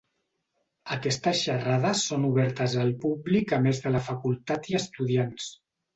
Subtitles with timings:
[0.95, 5.53] Aquestes xarrades són obertes al públic a més de la facultat i estudiants.